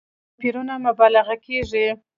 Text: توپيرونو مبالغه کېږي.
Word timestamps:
توپيرونو 0.29 0.75
مبالغه 0.85 1.35
کېږي. 1.45 1.87